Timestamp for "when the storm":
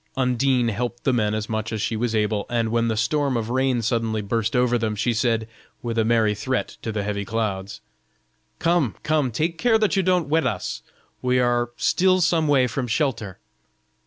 2.69-3.37